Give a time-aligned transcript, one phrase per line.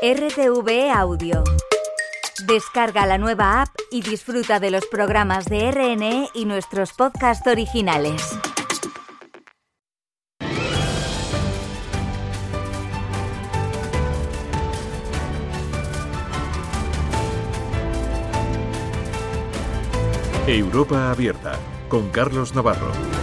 [0.00, 1.42] RTV Audio.
[2.46, 8.22] Descarga la nueva app y disfruta de los programas de RNE y nuestros podcasts originales.
[20.46, 21.58] Europa Abierta
[21.88, 23.17] con Carlos Navarro.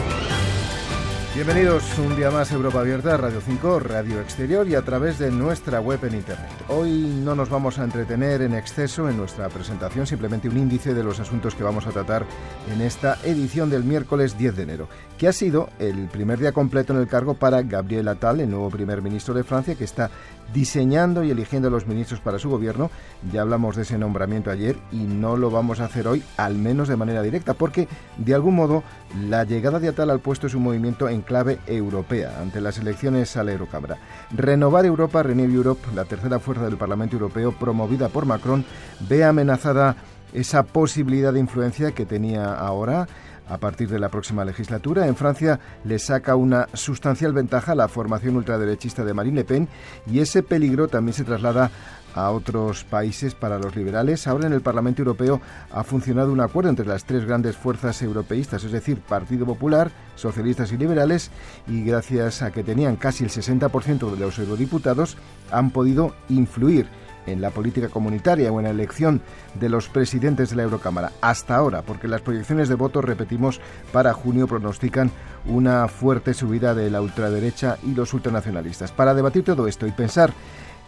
[1.35, 5.31] Bienvenidos un día más a Europa Abierta, Radio 5, Radio Exterior y a través de
[5.31, 6.49] nuestra web en Internet.
[6.69, 6.91] Hoy
[7.25, 11.19] no nos vamos a entretener en exceso en nuestra presentación, simplemente un índice de los
[11.19, 12.25] asuntos que vamos a tratar
[12.73, 14.87] en esta edición del miércoles 10 de enero,
[15.17, 18.69] que ha sido el primer día completo en el cargo para Gabriel Attal, el nuevo
[18.69, 20.09] primer ministro de Francia, que está
[20.53, 22.91] diseñando y eligiendo a los ministros para su gobierno.
[23.33, 26.87] Ya hablamos de ese nombramiento ayer y no lo vamos a hacer hoy, al menos
[26.87, 28.83] de manera directa, porque de algún modo
[29.27, 33.35] la llegada de Attal al puesto es un movimiento en clave europea ante las elecciones
[33.35, 33.97] a la Eurocámara.
[34.31, 38.63] Renovar Europa, Renew Europe, la tercera fuerza del Parlamento Europeo promovida por Macron,
[39.09, 39.95] ve amenazada
[40.33, 43.07] esa posibilidad de influencia que tenía ahora
[43.47, 45.07] a partir de la próxima legislatura.
[45.07, 49.69] En Francia le saca una sustancial ventaja la formación ultraderechista de Marine Le Pen
[50.11, 51.71] y ese peligro también se traslada
[52.15, 54.25] a otros países para los liberales.
[54.25, 58.63] Ahora en el Parlamento Europeo ha funcionado un acuerdo entre las tres grandes fuerzas europeístas,
[58.63, 61.29] es decir, Partido Popular, Socialistas y Liberales,
[61.67, 65.17] y gracias a que tenían casi el 60% de los eurodiputados,
[65.51, 66.87] han podido influir
[67.27, 69.21] en la política comunitaria o en la elección
[69.59, 71.11] de los presidentes de la Eurocámara.
[71.21, 73.59] Hasta ahora, porque las proyecciones de votos, repetimos,
[73.91, 75.11] para junio pronostican
[75.45, 78.91] una fuerte subida de la ultraderecha y los ultranacionalistas.
[78.91, 80.33] Para debatir todo esto y pensar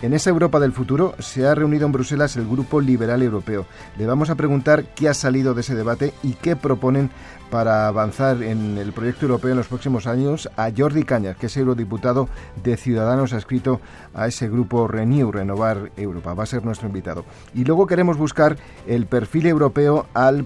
[0.01, 3.65] en esa Europa del futuro se ha reunido en Bruselas el Grupo Liberal Europeo.
[3.97, 7.09] Le vamos a preguntar qué ha salido de ese debate y qué proponen
[7.49, 11.57] para avanzar en el proyecto europeo en los próximos años a Jordi Cañas, que es
[11.57, 12.27] eurodiputado
[12.61, 13.79] de Ciudadanos, escrito
[14.13, 16.33] a ese grupo Renew, Renovar Europa.
[16.33, 17.25] Va a ser nuestro invitado.
[17.55, 20.45] Y luego queremos buscar el perfil europeo al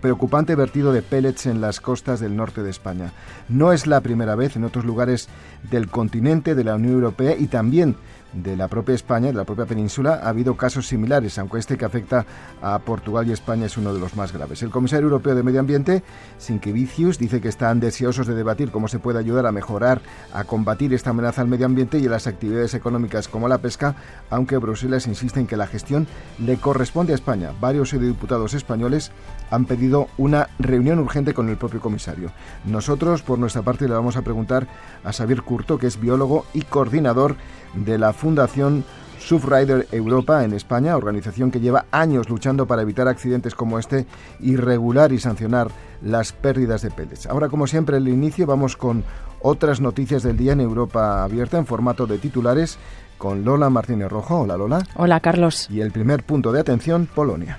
[0.00, 3.12] preocupante vertido de pellets en las costas del norte de España.
[3.48, 5.28] No es la primera vez en otros lugares
[5.70, 7.96] del continente, de la Unión Europea y también
[8.32, 11.84] de la propia España, de la propia península, ha habido casos similares, aunque este que
[11.84, 12.26] afecta
[12.60, 14.62] a Portugal y España es uno de los más graves.
[14.62, 16.02] El comisario europeo de Medio Ambiente,
[16.38, 20.00] Sinkevicius, dice que están deseosos de debatir cómo se puede ayudar a mejorar,
[20.32, 23.94] a combatir esta amenaza al medio ambiente y a las actividades económicas como la pesca,
[24.30, 26.06] aunque Bruselas insiste en que la gestión
[26.38, 27.52] le corresponde a España.
[27.60, 29.10] Varios diputados españoles
[29.50, 32.30] han pedido una reunión urgente con el propio comisario.
[32.64, 34.66] Nosotros, por nuestra parte, le vamos a preguntar
[35.04, 37.36] a Xavier Curto, que es biólogo y coordinador
[37.74, 38.84] de la Fundación
[39.18, 44.06] Surfrider Europa en España, organización que lleva años luchando para evitar accidentes como este
[44.40, 45.68] y regular y sancionar
[46.02, 47.26] las pérdidas de pellets.
[47.26, 49.04] Ahora, como siempre, en el inicio vamos con
[49.40, 52.78] otras noticias del día en Europa abierta en formato de titulares
[53.18, 54.40] con Lola Martínez Rojo.
[54.40, 54.82] Hola Lola.
[54.96, 55.68] Hola Carlos.
[55.70, 57.56] Y el primer punto de atención, Polonia.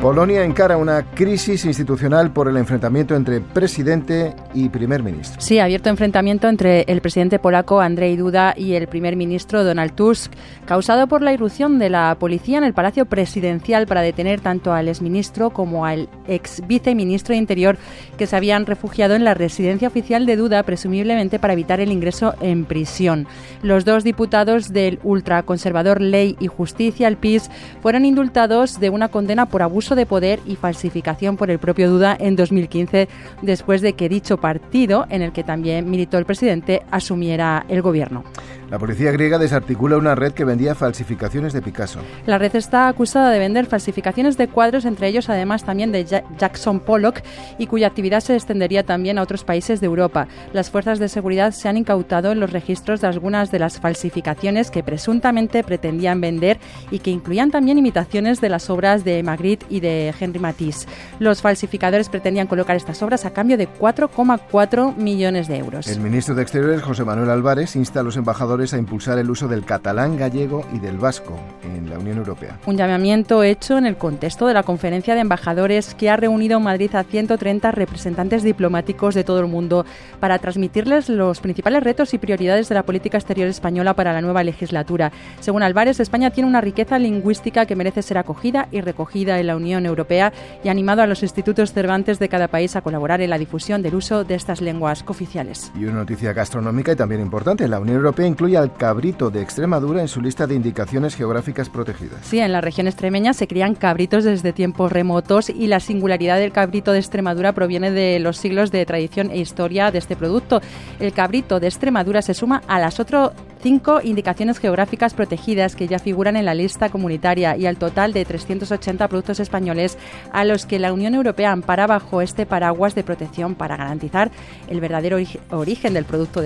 [0.00, 5.38] Polonia encara una crisis institucional por el enfrentamiento entre presidente y primer ministro.
[5.42, 10.32] Sí, abierto enfrentamiento entre el presidente polaco Andrzej Duda y el primer ministro Donald Tusk,
[10.64, 14.88] causado por la irrupción de la policía en el Palacio Presidencial para detener tanto al
[14.88, 17.76] exministro como al ex viceministro de Interior
[18.16, 22.34] que se habían refugiado en la residencia oficial de Duda, presumiblemente para evitar el ingreso
[22.40, 23.26] en prisión.
[23.62, 27.50] Los dos diputados del ultraconservador Ley y Justicia, el PIS,
[27.82, 32.16] fueron indultados de una condena por abuso de poder y falsificación por el propio Duda
[32.18, 33.08] en 2015,
[33.42, 38.24] después de que dicho partido, en el que también militó el presidente, asumiera el gobierno.
[38.70, 41.98] La policía griega desarticula una red que vendía falsificaciones de Picasso.
[42.26, 46.78] La red está acusada de vender falsificaciones de cuadros, entre ellos además también de Jackson
[46.78, 47.20] Pollock,
[47.58, 50.28] y cuya actividad se extendería también a otros países de Europa.
[50.52, 54.70] Las fuerzas de seguridad se han incautado en los registros de algunas de las falsificaciones
[54.70, 56.60] que presuntamente pretendían vender
[56.92, 60.86] y que incluían también imitaciones de las obras de Magritte y de Henry Matisse.
[61.18, 65.88] Los falsificadores pretendían colocar estas obras a cambio de 4,4 millones de euros.
[65.88, 69.48] El ministro de Exteriores, José Manuel Álvarez, insta a los embajadores a impulsar el uso
[69.48, 72.58] del catalán gallego y del vasco en la Unión Europea.
[72.66, 76.64] Un llamamiento hecho en el contexto de la conferencia de embajadores que ha reunido en
[76.64, 79.86] Madrid a 130 representantes diplomáticos de todo el mundo
[80.20, 84.44] para transmitirles los principales retos y prioridades de la política exterior española para la nueva
[84.44, 85.10] legislatura.
[85.40, 89.56] Según Álvarez, España tiene una riqueza lingüística que merece ser acogida y recogida en la
[89.56, 90.32] Unión Europea
[90.62, 93.82] y ha animado a los institutos Cervantes de cada país a colaborar en la difusión
[93.82, 95.72] del uso de estas lenguas cooficiales.
[95.78, 97.66] Y una noticia gastronómica y también importante.
[97.68, 101.68] La Unión Europea incluye incluye al cabrito de Extremadura en su lista de indicaciones geográficas
[101.68, 102.20] protegidas.
[102.22, 106.52] Sí, en la región extremeña se crían cabritos desde tiempos remotos y la singularidad del
[106.52, 110.60] cabrito de Extremadura proviene de los siglos de tradición e historia de este producto.
[110.98, 113.30] El cabrito de Extremadura se suma a las otras
[113.62, 118.24] cinco indicaciones geográficas protegidas que ya figuran en la lista comunitaria y al total de
[118.24, 119.98] 380 productos españoles
[120.32, 124.30] a los que la Unión Europea ampara bajo este paraguas de protección para garantizar
[124.68, 125.18] el verdadero
[125.50, 126.42] origen del producto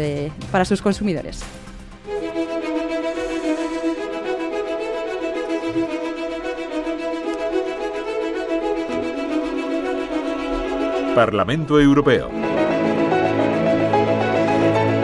[0.50, 1.44] para sus consumidores.
[11.14, 12.53] Parlamento Europeo.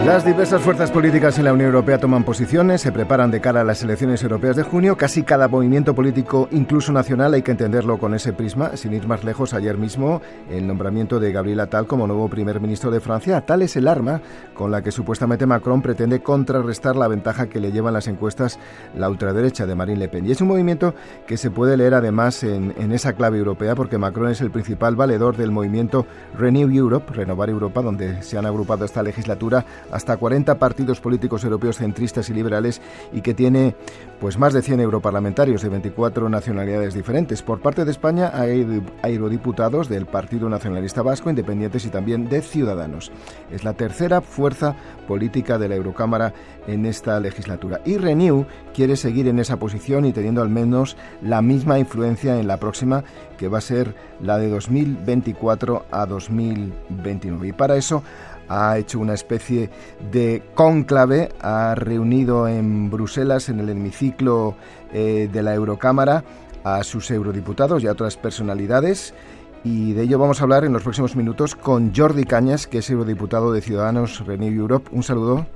[0.05, 3.65] Las diversas fuerzas políticas en la Unión Europea toman posiciones, se preparan de cara a
[3.65, 4.97] las elecciones europeas de junio.
[4.97, 8.77] Casi cada movimiento político, incluso nacional, hay que entenderlo con ese prisma.
[8.79, 12.91] Sin ir más lejos, ayer mismo el nombramiento de Gabriel Attal como nuevo primer ministro
[12.91, 13.43] de Francia.
[13.43, 14.23] Tal es el arma
[14.55, 18.59] con la que supuestamente Macron pretende contrarrestar la ventaja que le llevan las encuestas
[18.97, 20.27] la ultraderecha de Marine Le Pen.
[20.27, 20.95] Y es un movimiento
[21.27, 24.97] que se puede leer además en, en esa clave europea porque Macron es el principal
[24.97, 26.07] valedor del movimiento
[26.39, 31.79] Renew Europe, Renovar Europa, donde se han agrupado esta legislatura hasta 40 partidos políticos europeos
[31.79, 32.81] centristas y liberales
[33.13, 33.75] y que tiene
[34.21, 37.43] pues más de 100 europarlamentarios de 24 nacionalidades diferentes.
[37.43, 43.11] Por parte de España hay eurodiputados del Partido Nacionalista Vasco, independientes y también de Ciudadanos.
[43.51, 44.77] Es la tercera fuerza
[45.09, 46.33] política de la Eurocámara
[46.67, 47.81] en esta legislatura.
[47.85, 52.47] Y Renew quiere seguir en esa posición y teniendo al menos la misma influencia en
[52.47, 53.05] la próxima,
[53.39, 57.49] que va a ser la de 2024 a 2029.
[57.49, 58.03] Y para eso
[58.51, 59.71] ha hecho una especie
[60.11, 64.57] de cónclave, ha reunido en Bruselas, en el hemiciclo
[64.93, 66.25] eh, de la Eurocámara,
[66.65, 69.15] a sus eurodiputados y a otras personalidades.
[69.63, 72.91] Y de ello vamos a hablar en los próximos minutos con Jordi Cañas, que es
[72.91, 74.89] eurodiputado de Ciudadanos Renew Europe.
[74.93, 75.47] Un saludo.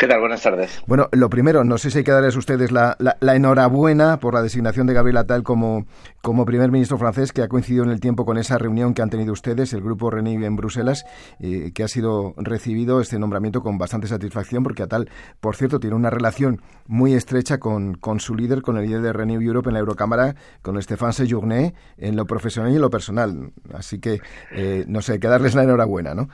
[0.00, 0.20] ¿Qué tal?
[0.20, 0.82] Buenas tardes.
[0.86, 4.40] Bueno, lo primero, no sé si hay que darles a ustedes la, enhorabuena por la
[4.40, 5.84] designación de Gabriel Attal como,
[6.22, 9.10] como primer ministro francés, que ha coincidido en el tiempo con esa reunión que han
[9.10, 11.04] tenido ustedes, el grupo Renew en Bruselas,
[11.38, 15.96] eh, que ha sido recibido este nombramiento con bastante satisfacción, porque Attal, por cierto, tiene
[15.96, 19.74] una relación muy estrecha con, con su líder, con el líder de Renew Europe en
[19.74, 23.52] la Eurocámara, con Stéphane Sejourné, en lo profesional y en lo personal.
[23.74, 24.22] Así que,
[24.52, 26.30] eh, no sé, hay que darles la enhorabuena, ¿no?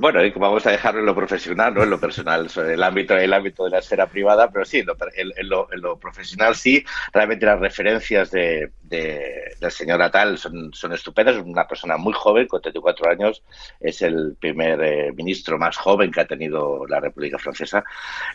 [0.00, 3.32] Bueno, vamos a dejarlo en lo profesional, no en lo personal, en el ámbito, el
[3.32, 8.70] ámbito de la esfera privada, pero sí, en lo, profesional sí, realmente las referencias de,
[8.80, 13.42] del señor Atal son, son estupendas, es una persona muy joven, con 34 años,
[13.80, 17.82] es el primer eh, ministro más joven que ha tenido la República Francesa,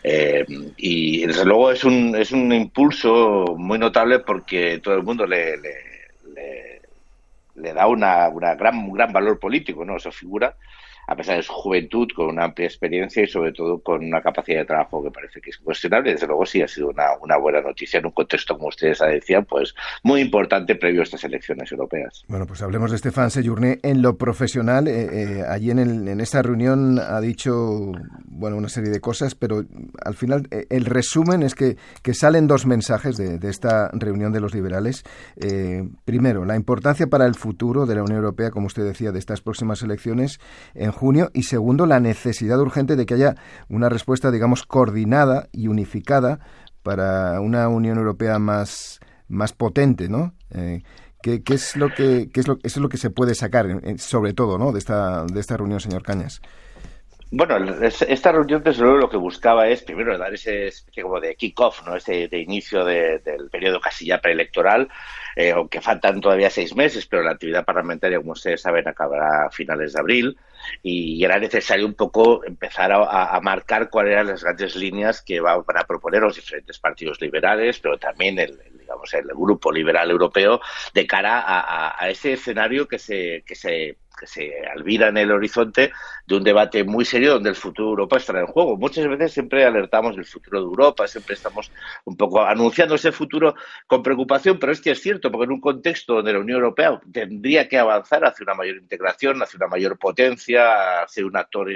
[0.02, 0.44] eh,
[0.76, 5.56] y desde luego es un, es un impulso muy notable porque todo el mundo le,
[5.56, 5.72] le,
[7.72, 9.96] da una, una gran, un gran valor político, ¿no?
[9.96, 10.54] Esa figura
[11.06, 14.60] a pesar de su juventud, con una amplia experiencia y sobre todo con una capacidad
[14.60, 16.12] de trabajo que parece que es cuestionable.
[16.12, 19.44] Desde luego sí ha sido una, una buena noticia en un contexto, como ustedes decían,
[19.44, 22.24] pues muy importante previo a estas elecciones europeas.
[22.28, 24.88] Bueno, pues hablemos de Estefan Sejourné en lo profesional.
[24.88, 27.92] Eh, eh, allí en, el, en esta reunión ha dicho
[28.26, 29.62] bueno una serie de cosas, pero
[30.04, 34.32] al final eh, el resumen es que, que salen dos mensajes de, de esta reunión
[34.32, 35.04] de los liberales.
[36.04, 39.40] primero, la importancia para el futuro de la Unión Europea, como usted decía, de estas
[39.40, 40.38] próximas elecciones
[40.94, 43.34] junio y segundo la necesidad urgente de que haya
[43.68, 46.40] una respuesta digamos coordinada y unificada
[46.82, 50.34] para una Unión Europea más más potente, ¿no?
[50.50, 50.82] Eh,
[51.22, 53.66] ¿qué, es lo que qué es lo es lo que se puede sacar
[53.98, 54.72] sobre todo, ¿no?
[54.72, 56.40] De esta de esta reunión, señor Cañas.
[57.30, 60.70] Bueno, esta reunión desde luego lo que buscaba es primero dar ese
[61.02, 61.96] como de kick-off, ¿no?
[61.96, 64.88] ese de inicio del periodo casi ya preelectoral,
[65.34, 69.50] eh, aunque faltan todavía seis meses, pero la actividad parlamentaria, como ustedes saben, acabará a
[69.50, 70.38] finales de abril
[70.82, 75.64] y era necesario un poco empezar a, marcar cuáles eran las grandes líneas que van
[75.76, 80.60] a proponer los diferentes partidos liberales, pero también el, digamos el grupo liberal europeo
[80.92, 85.32] de cara a, a ese escenario que se que se que se albira en el
[85.32, 85.92] horizonte
[86.26, 88.76] de un debate muy serio donde el futuro de Europa estará en juego.
[88.76, 91.70] Muchas veces siempre alertamos del futuro de Europa, siempre estamos
[92.04, 93.54] un poco anunciando ese futuro
[93.86, 97.68] con preocupación, pero es es cierto, porque en un contexto donde la Unión Europea tendría
[97.68, 101.68] que avanzar hacia una mayor integración, hacia una mayor potencia, hacia un actor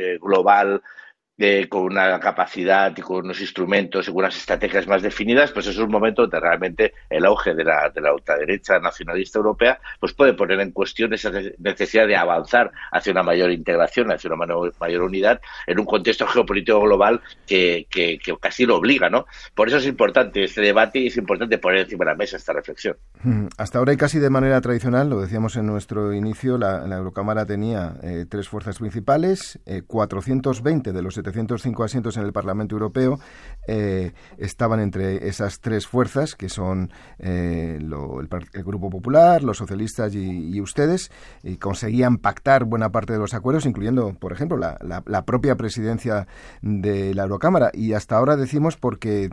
[1.38, 5.68] eh, con una capacidad y con unos instrumentos y con unas estrategias más definidas, pues
[5.68, 10.12] es un momento donde realmente el auge de la, de la ultraderecha nacionalista europea pues
[10.14, 14.46] puede poner en cuestión esa necesidad de avanzar hacia una mayor integración, hacia una
[14.80, 19.26] mayor unidad en un contexto geopolítico global que, que, casi lo obliga, ¿no?
[19.54, 22.52] Por eso es importante este debate y es importante poner encima de la mesa esta
[22.52, 22.96] reflexión.
[23.22, 27.46] Mm, hasta ahora y casi de manera tradicional, lo decíamos en nuestro inicio, la, Eurocámara
[27.46, 33.18] tenía eh, tres fuerzas principales, 420 eh, de los 705 asientos en el Parlamento Europeo
[33.66, 40.60] eh, estaban entre esas tres fuerzas, que son eh, el, Grupo Popular, los socialistas y,
[40.60, 41.10] ustedes,
[41.42, 46.26] y conseguían pactar buena parte de los acuerdos, incluyendo, por ejemplo, la, la propia presidencia
[46.62, 47.70] de la Eurocámara.
[47.72, 49.30] Y hasta ahora decimos porque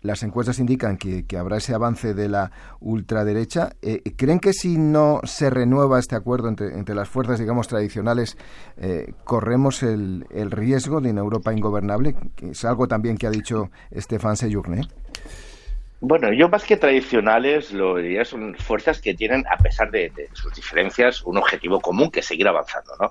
[0.00, 2.50] las encuestas indican que, habrá ese avance de la
[2.80, 3.70] ultraderecha.
[3.82, 8.36] Eh, ¿Creen que si no se renueva este acuerdo entre, las fuerzas, digamos, tradicionales,
[8.76, 12.16] eh, corremos el, el, riesgo de una Europa ingobernable?
[12.40, 14.82] es algo también que ha dicho Stefan Sejourné.
[16.00, 20.54] Bueno, yo más que tradicionales lo diría son fuerzas que tienen, a pesar de, sus
[20.54, 23.10] diferencias, un objetivo común que es seguir avanzando, ¿no?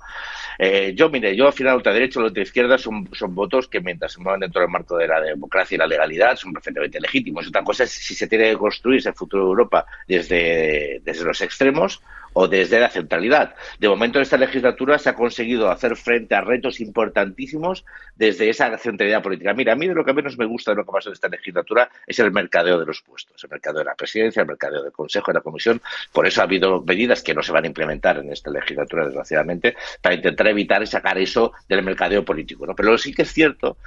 [0.57, 4.21] Eh, yo, mire, yo al final ultraderecha o izquierda son, son votos que mientras se
[4.21, 7.45] muevan dentro del marco de la democracia y la legalidad son perfectamente legítimos.
[7.45, 11.41] Otra cosa es si se tiene que construir ese futuro de Europa desde, desde los
[11.41, 12.01] extremos
[12.39, 13.55] o desde la centralidad.
[13.79, 17.83] De momento, en esta legislatura se ha conseguido hacer frente a retos importantísimos
[18.15, 19.55] desde esa centralidad política.
[19.55, 21.29] Mira, a mí de lo que menos me gusta de lo que pasado en esta
[21.29, 24.91] legislatura es el mercadeo de los puestos, el mercadeo de la presidencia, el mercadeo del
[24.91, 25.81] Consejo, de la Comisión.
[26.13, 29.75] Por eso ha habido medidas que no se van a implementar en esta legislatura, desgraciadamente,
[29.99, 32.71] para intentar evitar y sacar eso del mercadeo político.
[32.75, 33.77] Pero lo sí que es cierto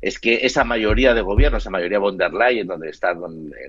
[0.00, 3.20] es que esa mayoría de gobierno, esa mayoría von der Leyen, donde están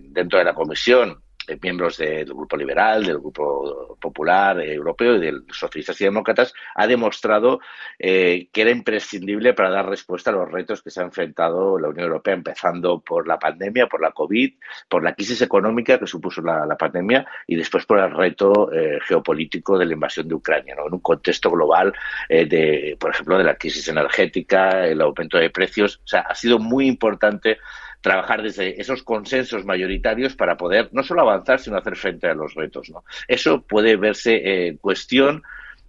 [0.02, 1.22] dentro de la Comisión,
[1.62, 7.60] miembros del Grupo Liberal, del Grupo Popular Europeo y de Socialistas y Demócratas, ha demostrado
[8.00, 11.90] eh, que era imprescindible para dar respuesta a los retos que se ha enfrentado la
[11.90, 14.54] Unión Europea, empezando por la pandemia, por la COVID,
[14.90, 19.78] por la crisis económica que supuso la, pandemia y después por el reto eh, geopolítico
[19.78, 21.94] de la invasión de Ucrania, en un contexto global
[22.30, 26.02] eh, de, por ejemplo, de la crisis energética, el aumento de precios.
[26.04, 27.58] O sea, ha sido muy importante
[28.02, 32.56] trabajar desde esos consensos mayoritarios para poder no solo avanzar, sino hacer frente a los
[32.56, 32.90] retos.
[32.90, 33.04] ¿no?
[33.28, 35.44] Eso puede verse en cuestión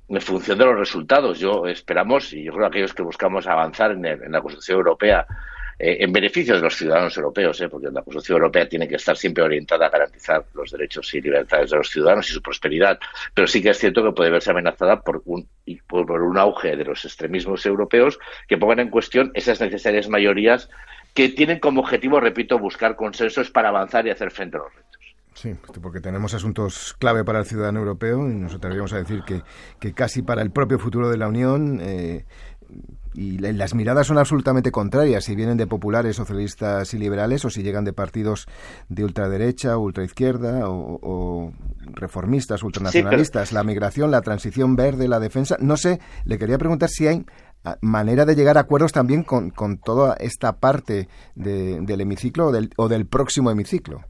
[0.09, 1.39] en función de los resultados.
[1.39, 5.27] Yo esperamos, y yo creo que aquellos que buscamos avanzar en, la construcción europea,
[5.79, 7.69] eh, en beneficio de los ciudadanos europeos, ¿eh?
[7.69, 11.71] porque la construcción europea tiene que estar siempre orientada a garantizar los derechos y libertades
[11.71, 12.99] de los ciudadanos y su prosperidad,
[13.35, 15.49] pero sí que es cierto que puede verse amenazada por un,
[15.89, 20.69] por un auge de los extremismos europeos que pongan en cuestión esas necesarias mayorías
[21.15, 24.93] que tienen como objetivo, repito, buscar consensos para avanzar y hacer frente a los retos.
[25.35, 29.41] Sí, porque tenemos asuntos clave para el ciudadano europeo y nos atreveríamos a decir que,
[29.81, 32.25] que casi para el propio futuro de la Unión eh,
[33.15, 37.63] y las miradas son absolutamente contrarias, si vienen de populares, socialistas y liberales o si
[37.63, 38.47] llegan de partidos
[38.89, 41.53] de ultraderecha, ultraizquierda o, o
[41.93, 43.53] reformistas, ultranacionalistas.
[43.53, 45.57] La migración, la transición verde, la defensa.
[45.61, 47.25] No sé, le quería preguntar si hay
[47.81, 52.71] manera de llegar a acuerdos también con, con toda esta parte del hemiciclo o del,
[52.77, 54.01] o del próximo hemiciclo.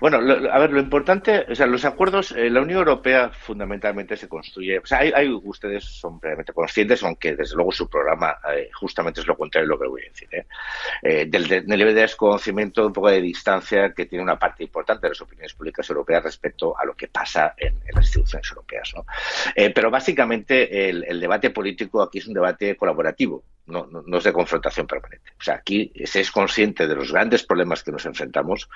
[0.00, 4.28] Bueno, a ver, lo importante, o sea, los acuerdos, eh, la Unión Europea fundamentalmente se
[4.28, 9.20] construye, o sea, hay, ustedes son plenamente conscientes, aunque desde luego su programa eh, justamente
[9.20, 11.26] es lo contrario de lo que voy a decir, ¿eh?
[11.26, 15.20] del, nivel de desconocimiento, un poco de distancia que tiene una parte importante de las
[15.20, 19.04] opiniones públicas europeas respecto a lo que pasa en, las instituciones europeas, ¿no?
[19.74, 24.86] pero básicamente el, debate político aquí es un debate colaborativo, no, no, es de confrontación
[24.86, 25.30] permanente.
[25.38, 28.68] O sea, aquí se es consciente de los grandes problemas que nos enfrentamos,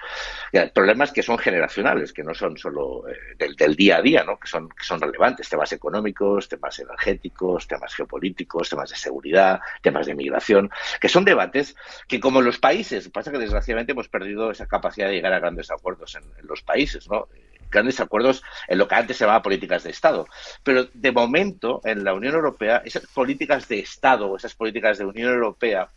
[0.72, 4.38] problemas que son generacionales, que no son solo eh, del, día a día, ¿no?
[4.38, 10.06] que, son, que son relevantes, temas económicos, temas energéticos, temas geopolíticos, temas de seguridad, temas
[10.06, 10.70] de migración,
[11.00, 11.76] que son debates
[12.08, 15.70] que como los países, pasa que desgraciadamente hemos perdido esa capacidad de llegar a grandes
[15.70, 17.28] acuerdos en, los países, ¿no?
[17.71, 20.26] Grandes acuerdos en lo que antes se llamaba políticas de Estado.
[20.62, 25.33] Pero de momento, en la Unión Europea, esas políticas de Estado, esas políticas de Unión
[25.33, 25.90] Europea,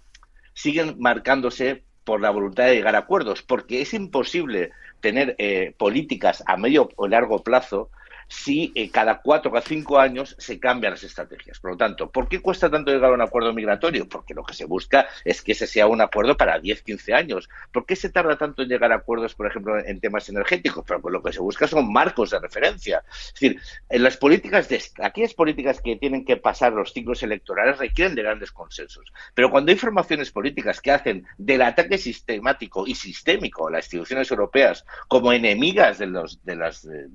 [0.53, 4.71] siguen marcándose por la voluntad de llegar a acuerdos, porque es imposible
[5.01, 7.89] tener eh, políticas a medio o largo plazo
[8.27, 11.59] si eh, cada cuatro o cinco años se cambian las estrategias.
[11.59, 14.07] Por lo tanto, ¿por qué cuesta tanto llegar a un acuerdo migratorio?
[14.07, 17.49] Porque lo que se busca es que ese sea un acuerdo para 10, 15 años.
[17.71, 20.83] ¿Por qué se tarda tanto en llegar a acuerdos, por ejemplo, en temas energéticos?
[20.87, 23.03] Pero pues lo que se busca son marcos de referencia.
[23.09, 28.15] Es decir, las políticas de aquellas políticas que tienen que pasar los ciclos electorales requieren
[28.15, 29.11] de grandes consensos.
[29.33, 34.29] Pero cuando hay formaciones políticas que hacen del ataque sistemático y sistémico a las instituciones
[34.31, 36.55] europeas como enemigas de, las, de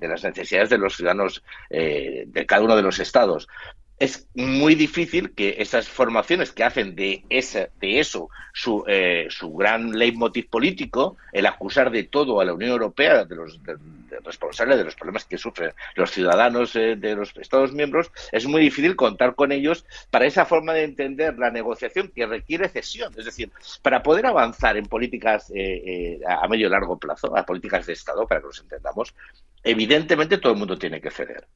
[0.08, 3.48] las necesidades de los ciudadanos eh, de cada uno de los estados.
[3.98, 9.52] Es muy difícil que esas formaciones que hacen de, ese, de eso su, eh, su
[9.52, 13.60] gran leitmotiv político, el acusar de todo a la Unión Europea, de los
[14.24, 18.62] responsables de los problemas que sufren los ciudadanos eh, de los Estados miembros, es muy
[18.62, 23.14] difícil contar con ellos para esa forma de entender la negociación que requiere cesión.
[23.16, 25.52] Es decir, para poder avanzar en políticas
[26.26, 29.14] a medio y largo plazo, a políticas de Estado, para que los entendamos,
[29.64, 31.46] evidentemente todo el mundo tiene que ceder.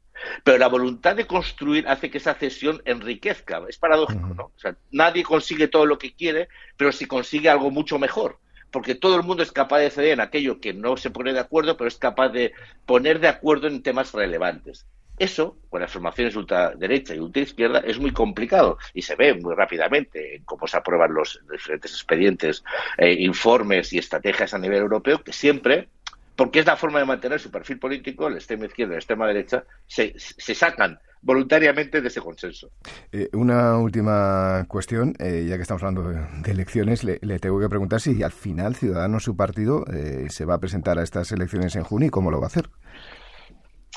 [0.45, 3.63] Pero la voluntad de construir hace que esa cesión enriquezca.
[3.69, 4.45] Es paradójico, ¿no?
[4.45, 8.39] O sea, nadie consigue todo lo que quiere, pero si consigue algo mucho mejor.
[8.71, 11.41] Porque todo el mundo es capaz de ceder en aquello que no se pone de
[11.41, 12.53] acuerdo, pero es capaz de
[12.85, 14.87] poner de acuerdo en temas relevantes.
[15.19, 20.37] Eso, con las formaciones ultraderecha y ultraizquierda, es muy complicado y se ve muy rápidamente
[20.37, 22.63] en cómo se aprueban los diferentes expedientes,
[22.99, 25.89] eh, informes y estrategias a nivel europeo, que siempre
[26.37, 29.27] porque es la forma de mantener su perfil político, el extremo izquierda y la extrema
[29.27, 30.15] derecha, se,
[30.55, 32.71] sacan voluntariamente de ese consenso.
[33.11, 38.01] Eh, una última cuestión, eh, ya que estamos hablando de, elecciones, le, tengo que preguntar
[38.01, 41.83] si al final Ciudadanos, su partido, eh, se va a presentar a estas elecciones en
[41.83, 42.69] junio y cómo lo va a hacer.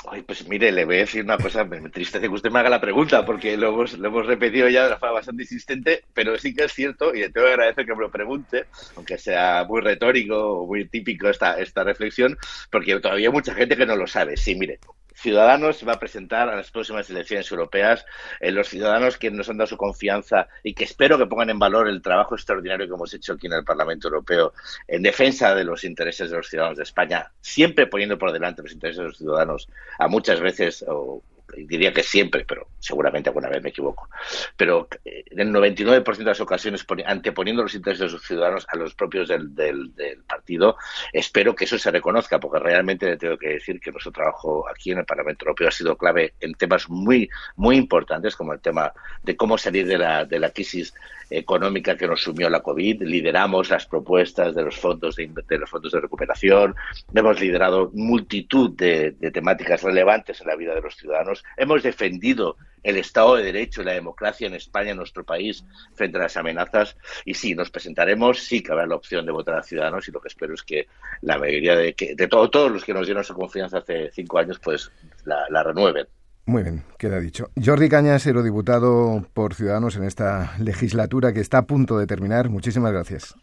[0.08, 2.70] Ay, pues mire, le voy a decir una cosa, me tristece que usted me haga
[2.70, 6.54] la pregunta, porque lo hemos, lo hemos repetido ya de forma bastante insistente, pero sí
[6.54, 8.66] que es cierto, y le tengo que agradecer que me lo pregunte,
[8.96, 12.36] aunque sea muy retórico o muy típico esta, esta reflexión,
[12.70, 14.36] porque todavía hay mucha gente que no lo sabe.
[14.36, 14.78] Sí, mire,
[15.14, 18.04] Ciudadanos se va a presentar a las próximas elecciones europeas.
[18.40, 21.58] Eh, los ciudadanos que nos han dado su confianza y que espero que pongan en
[21.58, 24.52] valor el trabajo extraordinario que hemos hecho aquí en el Parlamento Europeo
[24.86, 28.72] en defensa de los intereses de los ciudadanos de España, siempre poniendo por delante los
[28.72, 31.22] intereses de los ciudadanos, a muchas veces o
[31.56, 34.08] diría que siempre, pero seguramente alguna vez me equivoco,
[34.56, 38.94] pero en el 99% de las ocasiones anteponiendo los intereses de sus ciudadanos a los
[38.94, 39.92] propios del, del,
[40.26, 40.76] partido,
[41.12, 44.92] espero que eso se reconozca, porque realmente le tengo que decir que nuestro trabajo aquí
[44.92, 48.92] en el Parlamento Europeo ha sido clave en temas muy, muy importantes, como el tema
[49.22, 50.94] de cómo salir de la, de la crisis
[51.30, 55.92] económica que nos sumió la COVID, lideramos las propuestas de los fondos de, los fondos
[55.92, 56.74] de recuperación,
[57.14, 62.96] hemos liderado multitud de temáticas relevantes en la vida de los ciudadanos hemos defendido el
[62.96, 66.96] Estado de Derecho y la democracia en España, en nuestro país, frente a las amenazas.
[67.24, 70.20] Y sí, nos presentaremos, sí que habrá la opción de votar a Ciudadanos y lo
[70.20, 70.86] que espero es que
[71.22, 74.58] la mayoría de, que, de todos los que nos dieron su confianza hace cinco años,
[74.62, 74.90] pues
[75.24, 76.06] la, renueven.
[76.46, 77.50] Muy bien, queda dicho.
[77.62, 82.48] Jordi Cañas, eurodiputado por Ciudadanos en esta legislatura que está a punto de terminar.
[82.48, 83.34] Muchísimas gracias.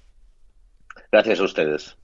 [1.11, 1.97] Gracias a ustedes.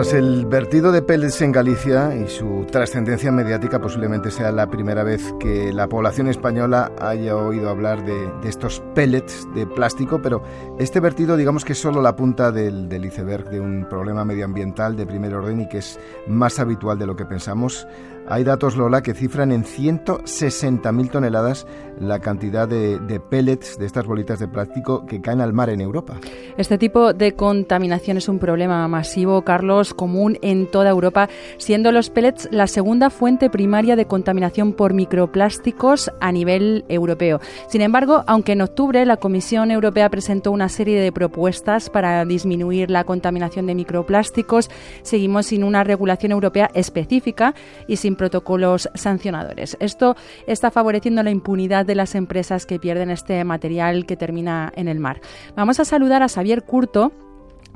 [0.00, 5.02] Tras el vertido de pellets en Galicia y su trascendencia mediática, posiblemente sea la primera
[5.02, 10.42] vez que la población española haya oído hablar de, estos pellets de plástico, pero
[10.78, 15.06] este vertido digamos que es solo la punta del, iceberg de un problema medioambiental de
[15.06, 17.86] primer orden y que es más habitual de lo que pensamos.
[18.28, 21.66] Hay datos, Lola, que cifran en 160.000 toneladas
[21.98, 26.16] la cantidad de, pellets, de estas bolitas de plástico que caen al mar en Europa.
[26.56, 32.10] Este tipo de contaminación es un problema masivo, Carlos, común en toda Europa, siendo los
[32.10, 37.40] pellets segunda fuente primaria de contaminación por microplásticos a nivel europeo.
[37.68, 42.90] Sin embargo, aunque en octubre la Comisión Europea presentó una serie de propuestas para disminuir
[42.90, 44.70] la contaminación de microplásticos,
[45.02, 47.54] seguimos sin una regulación europea específica
[47.86, 49.76] y sin protocolos sancionadores.
[49.80, 54.88] Esto está favoreciendo la impunidad de las empresas que pierden este material que termina en
[54.88, 55.20] el mar.
[55.56, 57.12] Vamos a saludar a Xavier Curto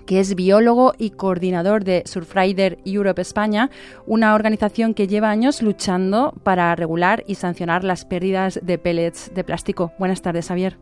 [0.07, 3.71] que es biólogo y coordinador de Surfrider Europe España,
[4.07, 9.45] una organización que lleva años luchando para regular y sancionar las pérdidas de pellets de
[9.45, 9.93] plástico.
[9.99, 10.77] Buenas tardes, Xavier.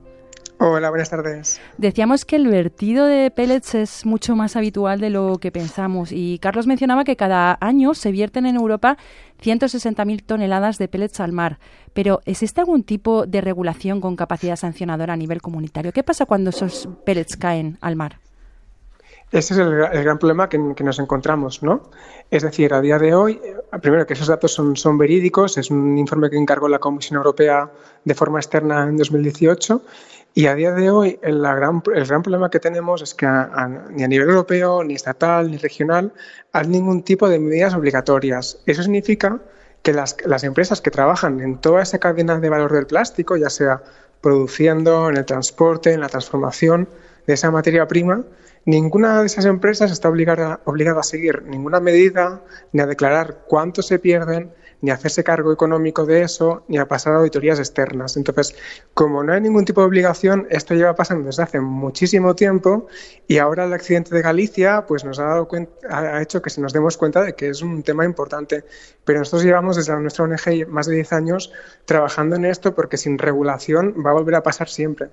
[0.65, 1.61] Hola, buenas tardes.
[1.77, 6.39] Decíamos que el vertido de pellets es mucho más habitual de lo que pensamos y
[6.39, 8.97] Carlos mencionaba que cada año se vierten en Europa
[9.43, 11.59] 160.000 toneladas de pellets al mar.
[11.95, 15.91] Pero ¿existe algún tipo de regulación con capacidad sancionadora a nivel comunitario?
[15.91, 18.21] ¿Qué pasa cuando esos pellets caen al mar?
[19.33, 21.89] Ese es el, gran problema que, nos encontramos, ¿no?
[22.31, 25.97] Es decir, a día de hoy, eh, primero que esos datos son, verídicos, es un
[25.97, 27.71] informe que encargó la Comisión Europea
[28.05, 29.83] de forma externa en 2018
[30.35, 34.29] y a día de hoy el gran, problema que tenemos es que ni a nivel
[34.29, 36.13] europeo, ni estatal, ni regional
[36.53, 38.59] hay ningún tipo de medidas obligatorias.
[38.67, 39.41] Eso significa
[39.83, 43.83] que las empresas que trabajan en toda esa cadena de valor del plástico, ya sea
[44.23, 46.89] produciendo, en el transporte, en la transformación
[47.27, 48.25] de esa materia prima,
[48.65, 53.83] Ninguna de esas empresas está obligada, obligada a seguir ninguna medida, ni a declarar cuánto
[53.83, 58.17] se pierden, ni a hacerse cargo económico de eso, ni a pasar a auditorías externas.
[58.17, 58.55] Entonces,
[58.95, 62.89] como no hay ningún tipo de obligación, esto lleva pasando desde hace muchísimo tiempo
[63.27, 65.49] y ahora el accidente de Galicia pues nos ha, dado
[65.89, 68.65] ha hecho que se nos demos cuenta de que es un tema importante.
[69.05, 71.53] Pero nosotros llevamos desde nuestra ONG más de 10 años
[71.85, 75.11] trabajando en esto porque sin regulación va a volver a pasar siempre.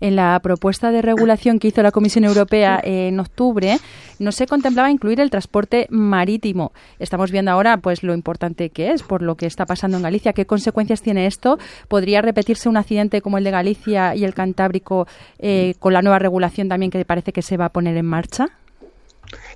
[0.00, 3.78] En la propuesta de regulación que hizo la Comisión Europea en octubre,
[4.18, 6.72] no se contemplaba incluir el transporte marítimo.
[6.98, 10.32] Estamos viendo ahora pues lo importante que es por lo que está pasando en Galicia.
[10.32, 11.58] ¿Qué consecuencias tiene esto?
[11.88, 15.06] ¿Podría repetirse un accidente como el de Galicia y el Cantábrico
[15.38, 18.48] eh, con la nueva regulación también que parece que se va a poner en marcha?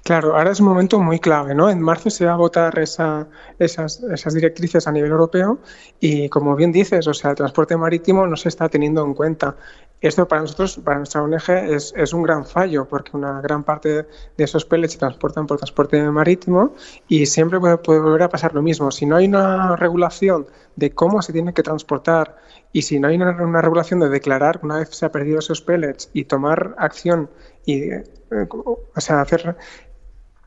[0.04, 1.68] Claro, ahora es un momento muy clave, ¿no?
[1.70, 4.00] En marzo se va a votar esa, esas,
[4.34, 5.58] directrices a nivel europeo
[6.00, 9.56] y, como bien dices, o sea, el transporte marítimo no se está teniendo en cuenta.
[10.00, 14.06] Esto para nosotros, para nuestra ONG, es, es un gran fallo porque una gran parte
[14.36, 16.74] de esos pellets se transportan por transporte marítimo
[17.08, 18.92] y siempre puede, puede volver a pasar lo mismo.
[18.92, 22.36] Si no hay una regulación de cómo se tiene que transportar
[22.72, 25.60] y si no hay una, una regulación de declarar una vez se ha perdido esos
[25.60, 27.28] pellets y tomar acción
[27.68, 28.02] y eh,
[28.50, 29.54] o sea, hacer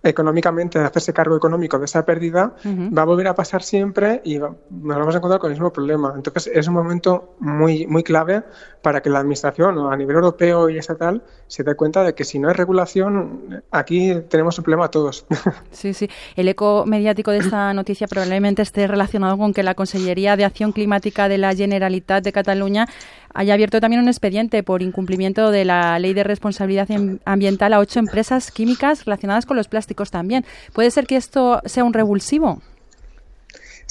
[0.03, 4.55] económicamente, hacerse cargo económico de esa pérdida, va a volver a pasar siempre y nos
[4.69, 6.13] vamos a encontrar con el mismo problema.
[6.15, 8.43] Entonces, es un momento muy, muy clave
[8.81, 12.39] para que la Administración a nivel europeo y estatal se dé cuenta de que si
[12.39, 15.25] no hay regulación, aquí tenemos un problema todos.
[15.71, 16.09] Sí, sí.
[16.35, 20.71] El eco mediático de esta noticia probablemente esté relacionado con que la Consellería de Acción
[20.71, 22.87] Climática de la Generalitat de Cataluña
[23.33, 26.87] haya abierto también un expediente por incumplimiento de la Ley de Responsabilidad
[27.25, 30.45] Ambiental a ocho empresas químicas relacionadas con los plásticos también.
[30.73, 32.61] ¿Puede ser que esto sea un revulsivo?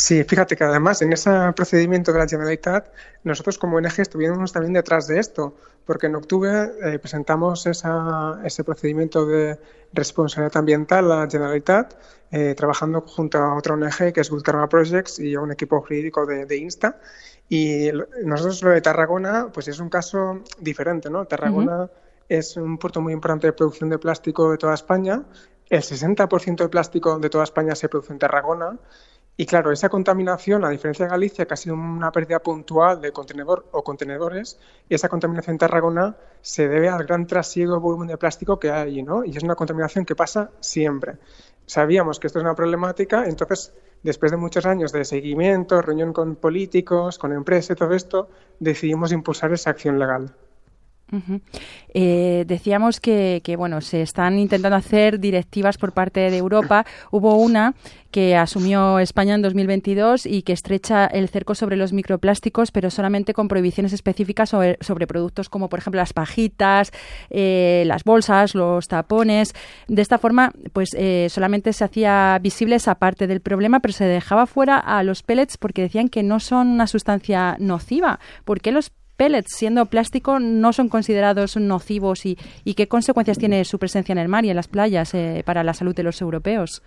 [0.01, 2.89] Sí, fíjate que además en ese procedimiento de la Generalitat,
[3.23, 9.27] nosotros como ONG estuvimos también detrás de esto, porque en octubre eh, presentamos ese procedimiento
[9.27, 9.59] de
[9.93, 11.95] responsabilidad ambiental a la Generalitat,
[12.31, 16.25] eh, trabajando junto a otra ONG que es Karma Projects y a un equipo jurídico
[16.25, 16.99] de Insta.
[17.53, 17.91] Y
[18.25, 21.25] nosotros lo de Tarragona, pues es un caso diferente, ¿no?
[21.25, 21.91] Tarragona
[22.29, 25.25] es un puerto muy importante de producción de plástico de toda España.
[25.69, 28.79] El 60% de plástico de toda España se produce en Tarragona.
[29.37, 33.11] Y claro, esa contaminación, a diferencia de Galicia, que ha sido una pérdida puntual de
[33.11, 38.07] contenedor o contenedores, y esa contaminación en Tarragona se debe al gran trasiego de volumen
[38.07, 39.25] de plástico que hay, ¿no?
[39.25, 41.19] Y es una contaminación que pasa siempre.
[41.67, 46.37] Sabíamos que esto es una problemática, entonces después de muchos años de seguimiento, reunión con
[46.37, 50.35] políticos, con empresas y todo esto, decidimos impulsar esa acción legal.
[51.93, 56.87] Eh, decíamos que, bueno, se están intentando hacer directivas por parte de Europa.
[57.11, 57.75] Hubo una
[58.11, 63.35] que asumió España en 2022 y que estrecha el cerco sobre los microplásticos, pero solamente
[63.35, 66.93] con prohibiciones específicas sobre, productos como, por ejemplo, las pajitas,
[67.31, 69.55] eh, las bolsas, los tapones.
[69.87, 74.05] De esta forma, pues eh, solamente se hacía visible esa parte del problema, pero se
[74.05, 78.19] dejaba fuera a los pellets porque decían que no son una sustancia nociva.
[78.45, 82.39] ¿Por qué los pellets, siendo plástico, no son considerados nocivos y,
[82.75, 85.75] qué consecuencias tiene su presencia en el mar y en las playas eh, para la
[85.75, 86.83] salud de los europeos?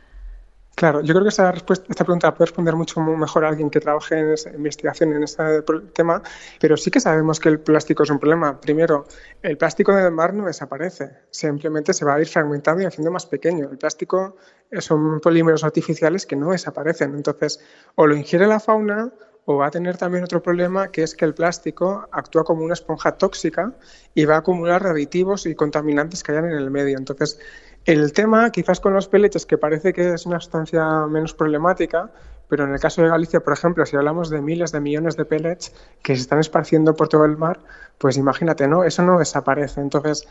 [0.73, 3.79] Claro, yo creo que esta, respuesta, esta pregunta la puede responder mucho mejor alguien que
[3.79, 5.61] trabaje en esa investigación en este
[5.93, 6.23] tema,
[6.59, 8.59] pero sí que sabemos que el plástico es un problema.
[8.59, 9.05] Primero,
[9.43, 13.27] el plástico del mar no desaparece, simplemente se va a ir fragmentando y haciendo más
[13.27, 13.69] pequeño.
[13.69, 14.37] El plástico
[14.79, 17.59] son polímeros artificiales que no desaparecen, entonces
[17.93, 19.13] o lo ingiere la fauna
[19.45, 22.73] o va a tener también otro problema que es que el plástico actúa como una
[22.73, 23.73] esponja tóxica
[24.13, 26.97] y va a acumular aditivos y contaminantes que hayan en el medio.
[26.97, 27.39] Entonces,
[27.85, 32.09] el tema quizás con los pellets que parece que es una sustancia menos problemática,
[32.47, 35.25] pero en el caso de Galicia, por ejemplo, si hablamos de miles de millones de
[35.25, 37.59] pellets que se están esparciendo por todo el mar,
[37.97, 38.83] pues imagínate, ¿no?
[38.83, 39.81] Eso no desaparece.
[39.81, 40.27] Entonces,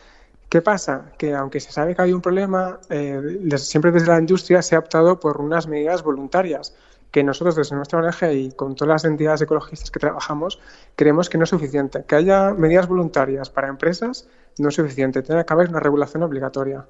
[0.48, 1.12] ¿qué pasa?
[1.18, 3.20] Que aunque se sabe que hay un problema, eh,
[3.56, 6.74] siempre desde la industria se ha optado por unas medidas voluntarias
[7.12, 10.58] que nosotros desde nuestra ONG y con todas las entidades ecologistas que trabajamos
[10.96, 12.04] creemos que no es suficiente.
[12.08, 14.26] Que haya medidas voluntarias para empresas
[14.58, 15.22] no es suficiente.
[15.22, 16.86] Tiene que haber una regulación obligatoria.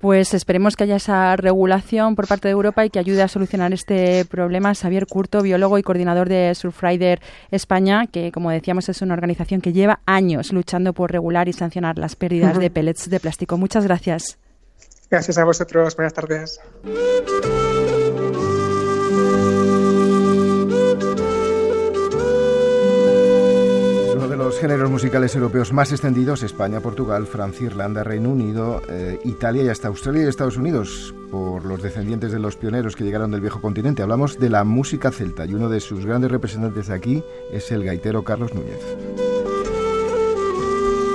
[0.00, 3.74] Pues esperemos que haya esa regulación por parte de Europa y que ayude a solucionar
[3.74, 4.74] este problema.
[4.74, 9.74] Xavier Curto, biólogo y coordinador de Surfrider España, que como decíamos es una organización que
[9.74, 13.58] lleva años luchando por regular y sancionar las pérdidas de pellets de plástico.
[13.58, 14.38] Muchas gracias.
[15.10, 15.94] Gracias a vosotros.
[15.94, 16.60] Buenas tardes.
[24.50, 29.68] Los géneros musicales europeos más extendidos, España, Portugal, Francia, Irlanda, Reino Unido, eh, Italia y
[29.68, 33.60] hasta Australia y Estados Unidos, por los descendientes de los pioneros que llegaron del viejo
[33.60, 34.02] continente.
[34.02, 38.24] Hablamos de la música celta y uno de sus grandes representantes aquí es el gaitero
[38.24, 38.80] Carlos Núñez.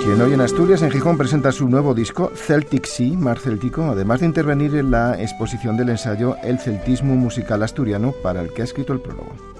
[0.05, 4.21] Quien hoy en Asturias, en Gijón, presenta su nuevo disco, Celtic Sea, Mar Céltico, además
[4.21, 8.65] de intervenir en la exposición del ensayo El Celtismo Musical Asturiano, para el que ha
[8.65, 9.54] escrito el prólogo.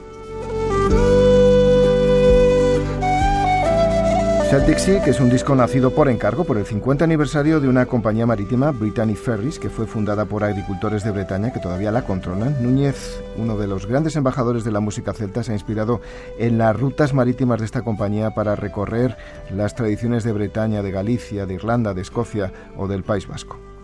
[4.55, 7.87] Celtic Sea, que es un disco nacido por encargo por el 50 aniversario de una
[7.87, 12.63] compañía marítima, Brittany Ferries, que fue fundada por agricultores de Bretaña que todavía la controlan.
[12.63, 15.99] Núñez, uno de los grandes embajadores de la música celta, se ha inspirado
[16.39, 19.17] en las rutas marítimas de esta compañía para recorrer
[19.53, 23.74] las tradiciones de Bretaña, de Galicia, de Irlanda, de Escocia o del País Vasco.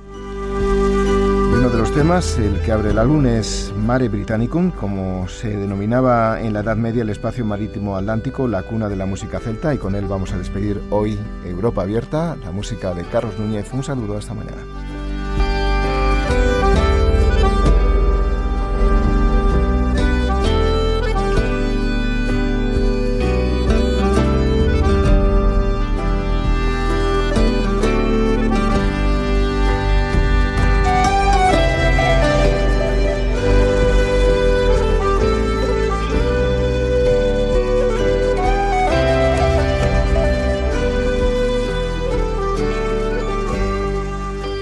[1.61, 6.41] Uno de los temas, el que abre el álbum, es Mare Britannicum, como se denominaba
[6.41, 9.77] en la Edad Media el espacio marítimo atlántico, la cuna de la música celta, y
[9.77, 13.71] con él vamos a despedir hoy Europa Abierta, la música de Carlos Núñez.
[13.73, 14.63] Un saludo, hasta mañana.